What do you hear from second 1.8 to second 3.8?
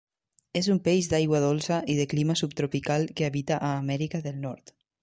i de clima subtropical que habita a